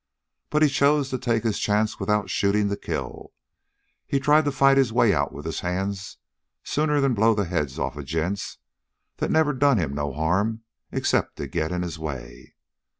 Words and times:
But 0.49 0.63
he 0.63 0.67
chose 0.67 1.11
to 1.11 1.19
take 1.19 1.43
his 1.43 1.59
chance 1.59 1.99
without 1.99 2.27
shooting 2.27 2.69
to 2.69 2.75
kill. 2.75 3.33
He 4.07 4.19
tried 4.19 4.45
to 4.45 4.51
fight 4.51 4.77
his 4.77 4.91
way 4.91 5.13
out 5.13 5.31
with 5.31 5.45
his 5.45 5.59
hands 5.59 6.17
sooner'n 6.63 7.13
blow 7.13 7.35
the 7.35 7.45
heads 7.45 7.77
off 7.77 7.95
of 7.95 8.05
gents 8.05 8.57
that 9.17 9.29
never 9.29 9.53
done 9.53 9.77
him 9.77 9.93
no 9.93 10.11
harm 10.11 10.63
except 10.91 11.35
to 11.35 11.45
get 11.45 11.71
in 11.71 11.83
his 11.83 11.99
way. 11.99 12.55